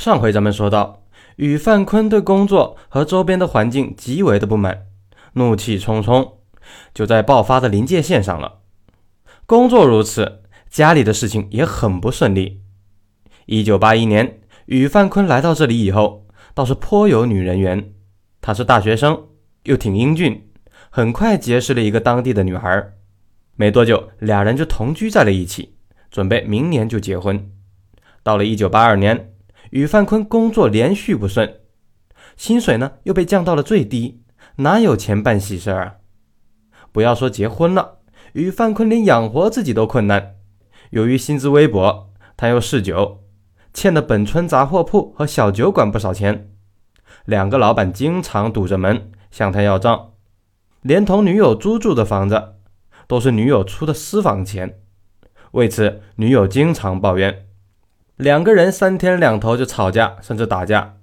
[0.00, 1.02] 上回咱们说到，
[1.36, 4.86] 宇范坤对工作和周边的环境极为的不满，
[5.34, 6.38] 怒气冲冲，
[6.94, 8.60] 就在爆发的临界线上了。
[9.44, 10.40] 工作如此，
[10.70, 12.62] 家里的事情也很不顺利。
[13.44, 17.92] 一九八一年，宇范坤来到这里以后，倒是颇有女人缘。
[18.40, 19.26] 他是大学生，
[19.64, 20.48] 又挺英俊，
[20.88, 22.94] 很快结识了一个当地的女孩。
[23.54, 25.74] 没多久，俩人就同居在了一起，
[26.10, 27.52] 准备明年就结婚。
[28.22, 29.29] 到了一九八二年。
[29.70, 31.60] 宇范坤工作连续不顺，
[32.36, 34.22] 薪水呢又被降到了最低，
[34.56, 35.94] 哪有钱办喜事儿啊？
[36.90, 37.98] 不要说结婚了，
[38.32, 40.34] 宇范坤连养活自己都困难。
[40.90, 43.22] 由于薪资微薄，他又嗜酒，
[43.72, 46.50] 欠的本村杂货铺和小酒馆不少钱。
[47.24, 50.14] 两个老板经常堵着门向他要账，
[50.82, 52.54] 连同女友租住的房子
[53.06, 54.80] 都是女友出的私房钱。
[55.52, 57.46] 为此，女友经常抱怨。
[58.20, 60.98] 两个人三天两头就吵架，甚至打架。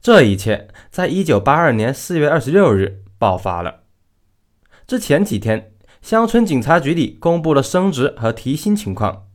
[0.00, 3.84] 这一切在一九八二年四月二十六日爆发了。
[4.84, 9.28] 之前几天，乡村警察局里公布了升职和提薪情况，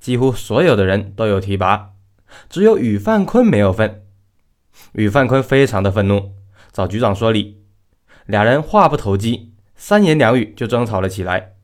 [0.00, 1.90] 几乎所有的人都有提拔，
[2.48, 4.06] 只有宇范坤没有份。
[4.92, 6.32] 宇范坤非常的愤怒，
[6.72, 7.66] 找局长说理。
[8.24, 11.56] 俩人话不投机，三言两语就争吵了起来。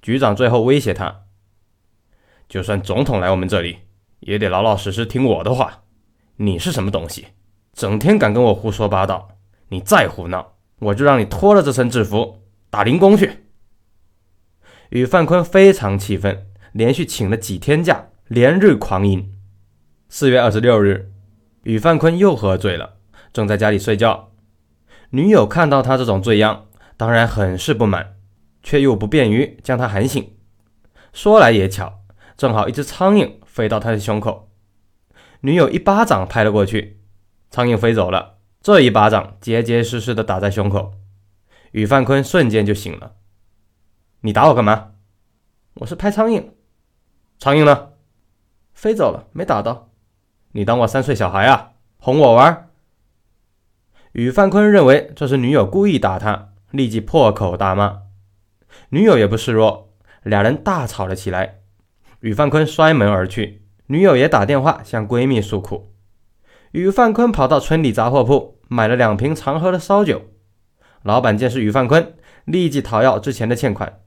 [0.00, 1.22] 局长最后威胁他
[2.48, 3.78] ：“就算总统来我们这里。”
[4.24, 5.84] 也得老老实实听我的话。
[6.36, 7.28] 你是什么东西？
[7.72, 9.38] 整天敢跟我胡说八道！
[9.68, 13.46] 你再胡闹，我就让你脱了这身制服打零工去。
[14.90, 19.32] 宇范坤非常气愤，连续请了几天假，连日狂饮。
[20.08, 21.10] 四月二十六日，
[21.62, 22.96] 宇范坤又喝醉了，
[23.32, 24.30] 正在家里睡觉。
[25.10, 26.66] 女友看到他这种醉样，
[26.96, 28.16] 当然很是不满，
[28.62, 30.32] 却又不便于将他喊醒。
[31.12, 32.00] 说来也巧，
[32.36, 33.34] 正好一只苍蝇。
[33.54, 34.50] 飞到他的胸口，
[35.42, 36.98] 女友一巴掌拍了过去，
[37.50, 38.38] 苍蝇飞走了。
[38.60, 40.94] 这一巴掌结结实实的打在胸口，
[41.70, 43.14] 宇范坤瞬间就醒了。
[44.22, 44.94] 你打我干嘛？
[45.74, 46.48] 我是拍苍蝇。
[47.38, 47.90] 苍蝇呢？
[48.72, 49.92] 飞走了，没打到。
[50.50, 51.74] 你当我三岁小孩啊？
[51.98, 52.70] 哄我玩？
[54.14, 58.02] 宇范坤认为这是女友故意打他，立即破口大骂。
[58.88, 59.92] 女友也不示弱，
[60.24, 61.60] 俩人大吵了起来。
[62.24, 65.92] 宇范坤摔门而去，女友也打电话向闺蜜诉苦。
[66.70, 70.22] 宇范坤跑到村里杂货铺买了两瓶常喝的烧酒。
[71.02, 72.14] 老板见是宇范坤，
[72.46, 74.00] 立即讨要之前的欠款。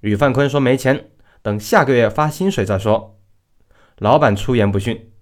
[0.00, 3.20] 宇范坤说没钱，等下个月发薪水再说。
[3.98, 5.12] 老板出言不逊：“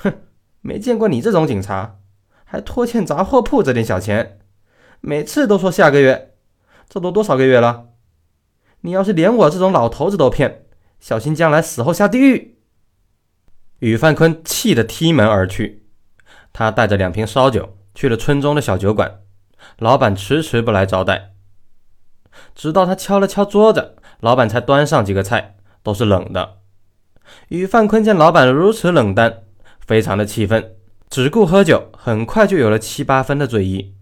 [0.00, 0.14] 哼，
[0.62, 1.98] 没见过你这种警察，
[2.44, 4.38] 还拖欠杂货铺这点小钱，
[5.02, 6.36] 每次都说下个月，
[6.88, 7.88] 这都多少个月了？
[8.80, 10.60] 你要是连我这种老头子都骗！”
[11.02, 12.58] 小心将来死后下地狱！
[13.80, 15.82] 宇范坤气得踢门而去。
[16.52, 19.18] 他带着两瓶烧酒去了村中的小酒馆，
[19.80, 21.32] 老板迟迟不来招待，
[22.54, 26.58] 直到他敲了敲桌子，老板才端上几个菜，都是冷的。
[27.48, 29.42] 宇范坤见老板如此冷淡，
[29.84, 30.76] 非常的气愤，
[31.10, 33.96] 只顾喝酒，很快就有了七八分的醉意。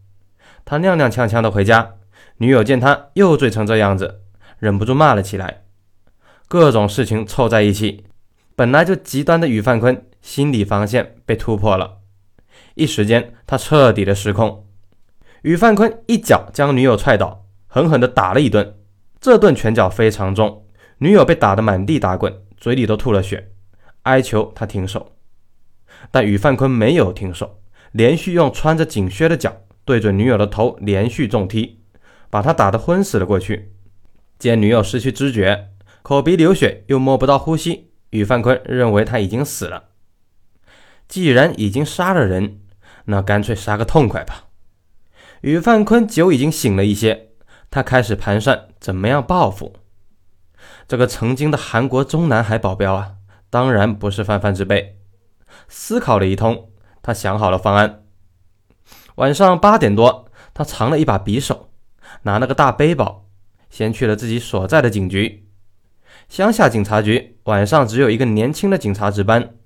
[0.66, 1.94] 他踉踉跄跄的回家，
[2.36, 4.20] 女友见他又醉成这样子，
[4.58, 5.64] 忍不住骂了起来。
[6.50, 8.06] 各种事情凑在一起，
[8.56, 11.98] 本来就极端的宇范坤心理防线被突破了，
[12.74, 14.66] 一时间他彻底的失控。
[15.42, 18.74] 宇范坤一脚将女友踹倒，狠狠地打了一顿，
[19.20, 20.64] 这顿拳脚非常重，
[20.98, 23.52] 女友被打得满地打滚，嘴里都吐了血，
[24.02, 25.12] 哀求他停手。
[26.10, 27.60] 但宇范坤没有停手，
[27.92, 31.78] 连续用穿着警靴的脚对准女友的头连续重踢，
[32.28, 33.70] 把她打得昏死了过去。
[34.36, 35.68] 见女友失去知觉。
[36.02, 39.90] 口鼻流血，又摸不到呼吸，宇范坤认为他已经死了。
[41.06, 42.60] 既然已经杀了人，
[43.06, 44.44] 那干脆杀个痛快吧。
[45.42, 47.30] 宇范坤酒已经醒了一些，
[47.70, 49.74] 他开始盘算怎么样报复
[50.86, 53.14] 这个曾经的韩国中南海保镖啊，
[53.48, 54.98] 当然不是泛泛之辈。
[55.68, 56.70] 思考了一通，
[57.02, 58.04] 他想好了方案。
[59.16, 61.70] 晚上八点多，他藏了一把匕首，
[62.22, 63.26] 拿了个大背包，
[63.68, 65.49] 先去了自己所在的警局。
[66.30, 69.56] 乡下警察局晚上只有一个年轻的警察值班，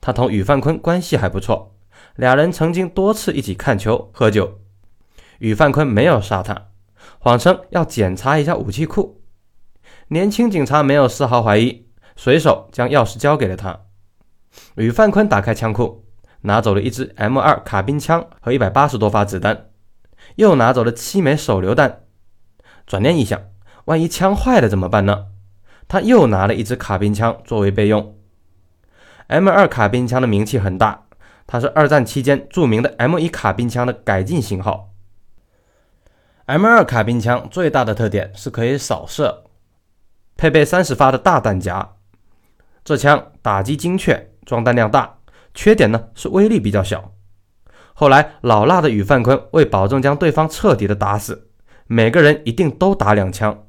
[0.00, 1.74] 他同宇范坤关系还不错，
[2.14, 4.60] 俩人曾经多次一起看球喝酒。
[5.40, 6.68] 宇范坤没有杀他，
[7.18, 9.20] 谎称要检查一下武器库。
[10.06, 13.80] 年轻警察没有丝毫怀疑，随手将钥匙交给了他。
[14.76, 16.04] 宇范坤打开枪库，
[16.42, 19.70] 拿走了一支 M2 卡宾枪和一百八十多发子弹，
[20.36, 22.04] 又拿走了七枚手榴弹。
[22.86, 23.40] 转念一想，
[23.86, 25.26] 万一枪坏了怎么办呢？
[25.88, 28.14] 他又拿了一支卡宾枪作为备用
[29.28, 31.06] M2 卡宾枪的名气很大，
[31.46, 34.90] 它是二战期间著名的 M1 卡宾枪的改进型号。
[36.46, 39.44] M2 卡宾枪最大的特点是可以扫射，
[40.36, 41.94] 配备三十发的大弹夹。
[42.84, 45.18] 这枪打击精确，装弹量大，
[45.52, 47.12] 缺点呢是威力比较小。
[47.92, 51.50] 后来老辣的宇范坤为保证将对方彻底的打死，
[51.86, 53.64] 每个人一定都打两枪。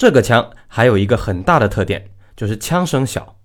[0.00, 3.36] 这个枪还有一个很大的特点，就是枪声小。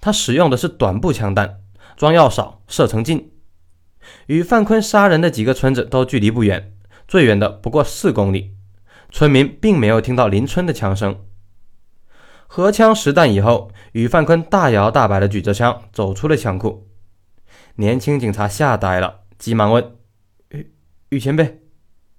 [0.00, 1.60] 他使用的是短步枪弹，
[1.94, 3.34] 装药少，射程近。
[4.28, 6.72] 与范坤杀人的几个村子都距离不远，
[7.06, 8.54] 最远的不过四公里，
[9.10, 11.22] 村民并没有听到邻村的枪声。
[12.46, 16.88] 荷枪实弹以后，与范坤大摇大摆地举着枪走出了枪库。
[17.74, 19.96] 年轻警察吓呆了，急忙问
[20.48, 20.72] ：“宇
[21.10, 21.60] 宇前辈，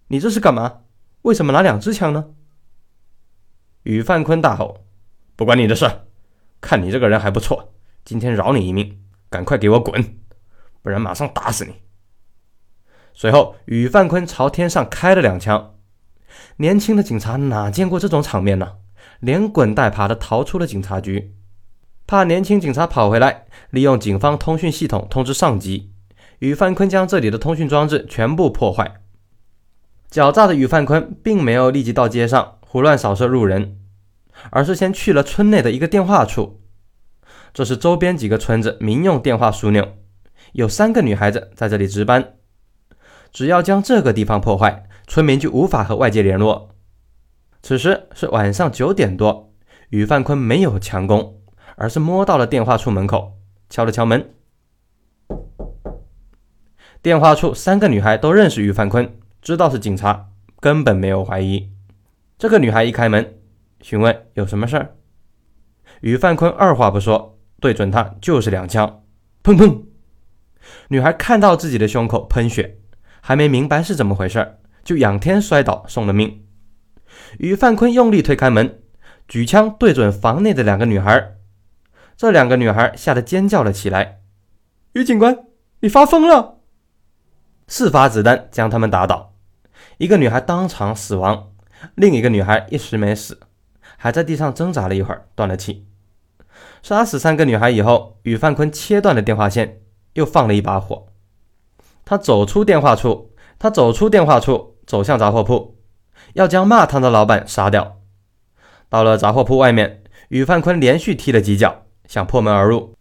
[0.09, 0.81] 你这是干嘛？
[1.23, 2.25] 为什么拿两支枪呢？”
[3.83, 4.85] 宇范坤大吼
[5.35, 5.89] ：“不关你的事！
[6.61, 7.73] 看你这个人还不错，
[8.05, 8.99] 今天饶你一命，
[9.29, 10.17] 赶快给我滚，
[10.81, 11.73] 不然马上打死你！”
[13.13, 15.75] 随后，宇范坤朝天上开了两枪。
[16.57, 18.77] 年轻的警察哪见过这种场面呢？
[19.19, 21.35] 连滚带爬的逃出了警察局。
[22.07, 25.91] 怕年轻警察跑回来，利用警方通讯系统通知上级，
[26.39, 29.01] 宇范坤将这里的通讯装置全部破坏。
[30.09, 33.77] 狡诈的宇范坤并没有立即到街上胡乱扫射路人，
[34.49, 36.59] 而是先去了村内的一个电话处，
[37.53, 39.89] 这是周边几个村子民用电话枢纽，
[40.53, 42.33] 有三个女孩子在这里值班。
[43.31, 46.71] 只要将这个地方破坏，村民就无法和外界联络。
[47.61, 49.53] 此时是晚上九点多，
[49.89, 51.39] 于范坤没有强攻。
[51.75, 53.33] 而是摸到了电话处门口，
[53.69, 54.31] 敲了敲门。
[57.03, 60.29] 电话处三个女孩都认识于范坤，知道是警察，
[60.59, 61.72] 根本没有怀疑。
[62.43, 63.39] 这个女孩一开门，
[63.79, 64.97] 询问有什么事儿。
[66.01, 69.05] 于范坤二话不说，对准她就是两枪，
[69.41, 69.83] 砰砰！
[70.89, 72.79] 女孩看到自己的胸口喷血，
[73.21, 76.43] 还没明白是怎么回事儿，就仰天摔倒，送了命。
[77.39, 78.81] 于范坤用力推开门，
[79.29, 81.37] 举枪对准房内的两个女孩。
[82.17, 84.19] 这两个女孩吓得尖叫了起来。
[84.91, 85.45] 于警官，
[85.79, 86.57] 你发疯了！
[87.69, 89.33] 四发子弹将他们打倒，
[89.97, 91.52] 一个女孩当场死亡，
[91.95, 93.39] 另一个女孩一时没死，
[93.97, 95.85] 还在地上挣扎了一会儿，断了气。
[96.81, 99.81] 杀死三个女孩以后，宇范坤切断了电话线，
[100.13, 101.07] 又放了一把火。
[102.05, 105.77] 他走出电话处，他走出电话处，走向杂货铺，
[106.33, 107.99] 要将骂他的老板杀掉。
[108.89, 111.83] 到了杂货铺外面，宇范坤连续踢了几脚。
[112.05, 112.93] 想破门而入，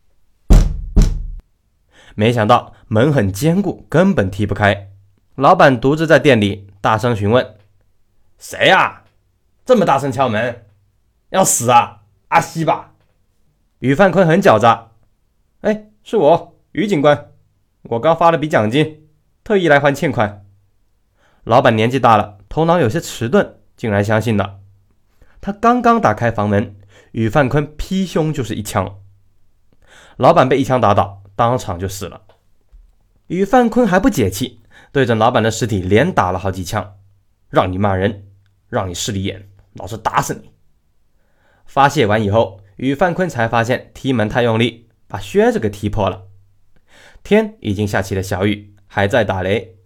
[2.15, 4.91] 没想到门很坚固，根本踢不开。
[5.35, 7.45] 老板独自在店里，大声询问
[8.43, 9.05] ：“谁呀？
[9.65, 10.67] 这么大声敲门，
[11.31, 12.03] 要死啊？
[12.27, 12.95] 阿西吧？”
[13.79, 14.91] 于范坤很狡诈
[15.63, 17.31] ：“哎，是我，于警官，
[17.83, 19.07] 我刚发了笔奖金，
[19.45, 20.45] 特意来还欠款。”
[21.45, 24.59] 老板年纪大了，头脑有些迟钝，竟然相信了。
[25.41, 26.77] 他刚刚打开房门。
[27.13, 28.99] 宇范坤劈胸就是一枪，
[30.17, 32.23] 老板被一枪打倒，当场就死了。
[33.27, 36.97] 宇范坤还不解气，对着老板的尸体连打了好几枪，
[37.51, 38.25] 让你骂人，
[38.73, 40.51] 让你势利眼，老子打死你！
[41.67, 46.29] 发泄完以后，宇范坤才发现踢门太用力，把靴子给踢破了。
[47.23, 49.77] 天已经下起了小雨，还在打雷，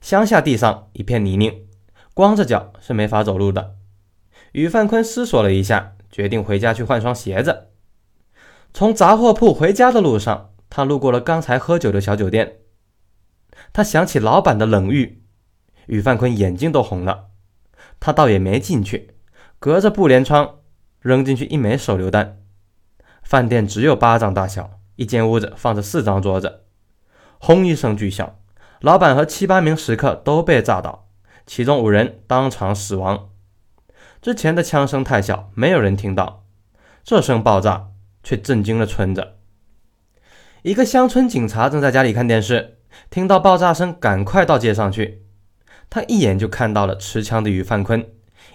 [0.00, 1.64] 乡下地上一片泥泞，
[2.12, 3.76] 光着脚是没法走路的。
[4.52, 5.92] 宇范坤思索了一下。
[6.14, 7.70] 决定回家去换双鞋子。
[8.72, 12.58] 从杂货铺回家的路上，他路过了刚才喝酒的小酒店。
[13.72, 15.24] 他想起老板的冷遇，
[15.86, 17.30] 宇范坤眼睛都红了。
[18.00, 19.14] 他倒也没进去，
[19.58, 20.60] 隔着布帘窗
[21.00, 22.38] 扔进去一枚手榴弹。
[23.22, 26.64] 饭店只有巴掌大小，一间屋子放着四张桌子。
[27.38, 28.36] 轰一声巨响，
[28.80, 31.08] 老板和七八名食客都被炸倒，
[31.46, 33.30] 其中五人当场死亡。
[34.20, 36.44] 之前的枪声太小，没有人听到。
[37.02, 37.88] 这声爆炸
[38.22, 39.34] 却震惊了村子。
[40.62, 42.78] 一个乡村警察正在家里看电视，
[43.10, 45.23] 听到爆炸声，赶快到街上去。
[45.90, 48.06] 他一眼就看到了持枪的于范坤，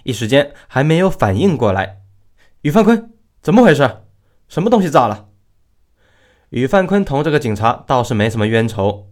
[0.04, 2.00] 一时间还没有反应过来。
[2.62, 4.02] 于范坤，怎么回事？
[4.48, 5.28] 什么东西炸了？
[6.50, 9.10] 于范坤同这个警察倒是没什么冤仇，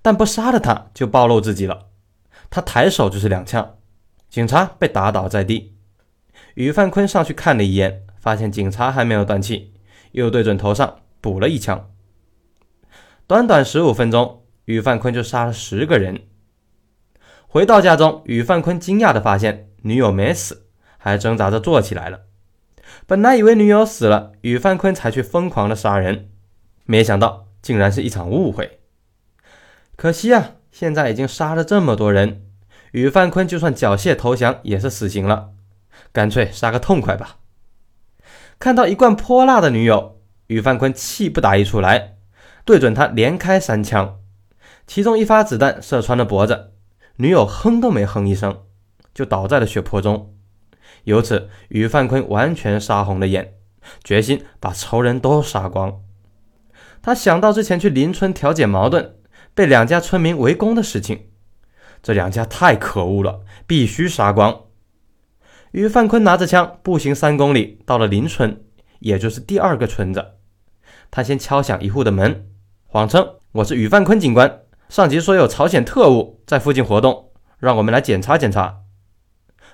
[0.00, 1.88] 但不杀了他就暴露自己了。
[2.50, 3.76] 他抬手就是两枪，
[4.30, 5.76] 警察被打倒在地。
[6.54, 9.74] 于范坤上去看了一眼，发现警察还没有断气，
[10.12, 11.90] 又对准头上补了一枪。
[13.26, 16.22] 短短十五分钟，于范坤就杀了十个人。
[17.50, 20.66] 回到家中，于范坤惊讶地发现女友没死，
[20.98, 22.20] 还挣扎着坐起来了。
[23.06, 26.28] 本来以为女友死了，于范坤才去疯狂的杀人，
[26.84, 28.80] 没想到竟然是一场误会。
[29.96, 32.42] 可惜啊，现在已经杀了这么多人，
[32.92, 35.52] 宇范坤就算缴械投降也是死刑了，
[36.12, 37.38] 干脆杀个痛快吧。
[38.58, 42.16] 看到一贯泼辣的女友，宇范坤气不打一处来，
[42.66, 44.18] 对准她连开三枪，
[44.86, 46.72] 其中一发子弹射穿了脖子，
[47.20, 48.62] 女友哼都没哼一声，
[49.12, 50.36] 就倒在了血泊中。
[51.02, 53.54] 由此，于范坤完全杀红了眼，
[54.04, 56.00] 决心把仇人都杀光。
[57.02, 59.16] 他想到之前去邻村调解矛盾，
[59.52, 61.28] 被两家村民围攻的事情，
[62.02, 64.66] 这两家太可恶了，必须杀光。
[65.72, 68.62] 于范坤拿着枪，步行三公里，到了邻村，
[69.00, 70.34] 也就是第二个村子。
[71.10, 72.48] 他先敲响一户的门，
[72.86, 78.78] 谎称我是于范坤警官，上级说有朝鲜特务在附近活动，让我们来检查检查。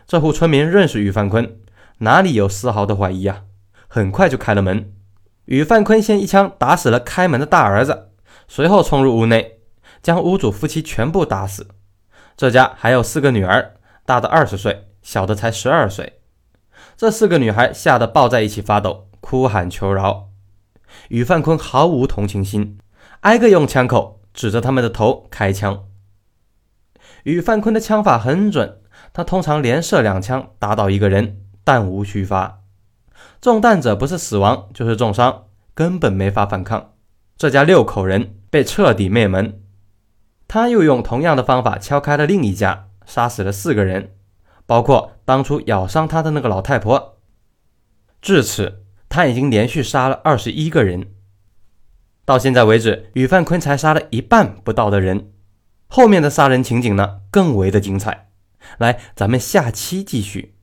[0.07, 1.59] 这户村民认识于范坤，
[1.99, 3.43] 哪里有丝毫的怀疑啊？
[3.89, 4.93] 很快就开了门。
[5.47, 8.11] 于范坤先一枪打死了开门的大儿子，
[8.49, 9.61] 随后冲入屋内，
[10.03, 11.69] 将屋主夫妻全部打死。
[12.37, 14.89] 这家还有四个女儿，大的二十岁。
[15.05, 16.15] 小的才十二岁，
[16.97, 20.31] 这四个女孩吓得抱在一起发抖，哭喊求饶。
[21.09, 22.79] 宇范坤毫无同情心，
[23.21, 25.85] 挨个用枪口指着他们的头开枪。
[27.23, 28.81] 宇范坤的枪法很准，
[29.15, 32.61] 他通常连射两枪打倒一个人，弹无虚发。
[33.41, 36.93] 中弹者不是死亡就是重伤，根本没法反抗。
[37.37, 39.63] 这家六口人被彻底灭门。
[40.47, 44.15] 他又用同样的方法敲开了另一家，杀死了四个人。
[44.67, 47.19] 包括当初咬伤他的那个老太婆。
[48.23, 51.14] 至此，他已经连续杀了二十一个人。
[52.25, 55.31] 到现在为止，宇范坤才杀了一半不到的人。
[55.89, 58.29] 后面的杀人情景呢，更为的精彩。
[58.79, 60.54] 来，咱们下期继续。